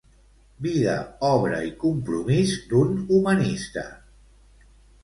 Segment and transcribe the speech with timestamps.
[0.67, 0.95] Vida,
[1.27, 3.89] obra i compromís d'un humanista'.